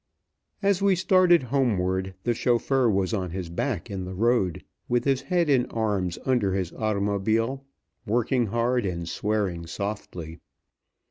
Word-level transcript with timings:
As 0.63 0.81
we 0.81 0.95
started 0.95 1.43
homeward, 1.53 2.15
the 2.23 2.33
chauffeur 2.33 2.89
was 2.89 3.13
on 3.13 3.29
his 3.29 3.49
back 3.51 3.87
in 3.91 4.03
the 4.03 4.15
road, 4.15 4.63
with 4.89 5.03
his 5.05 5.21
head 5.21 5.47
and 5.47 5.67
arms 5.71 6.17
under 6.25 6.55
his 6.55 6.73
automobile, 6.73 7.63
working 8.07 8.47
hard, 8.47 8.83
and 8.83 9.07
swearing 9.07 9.67
softly. 9.67 10.39